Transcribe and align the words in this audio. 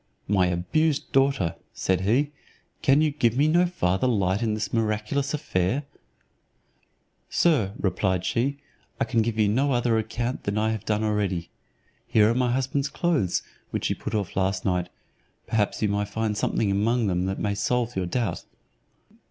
"My 0.27 0.47
abused 0.47 1.11
daughter," 1.11 1.55
said 1.75 2.01
he, 2.01 2.31
"can 2.81 3.01
you 3.01 3.11
give 3.11 3.37
me 3.37 3.47
no 3.47 3.67
farther 3.67 4.07
light 4.07 4.41
in 4.41 4.55
this 4.55 4.73
miraculous 4.73 5.31
affair?" 5.31 5.83
"Sir," 7.29 7.73
replied 7.79 8.25
she, 8.25 8.57
"I 8.99 9.05
can 9.05 9.21
give 9.21 9.37
you 9.37 9.47
no 9.47 9.73
other 9.73 9.99
account 9.99 10.45
than 10.45 10.57
I 10.57 10.71
have 10.71 10.85
done 10.85 11.03
already. 11.03 11.51
Here 12.07 12.27
are 12.31 12.33
my 12.33 12.51
husband's 12.51 12.89
clothes, 12.89 13.43
which 13.69 13.89
he 13.89 13.93
put 13.93 14.15
off 14.15 14.35
last 14.35 14.65
night; 14.65 14.89
perhaps 15.45 15.83
you 15.83 15.87
may 15.87 16.03
find 16.03 16.35
something 16.35 16.71
among 16.71 17.05
them 17.05 17.25
that 17.27 17.37
may 17.37 17.53
solve 17.53 17.95
your 17.95 18.07
doubt." 18.07 18.43